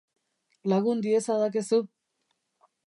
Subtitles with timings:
[0.71, 1.81] Lagun diezadakezu?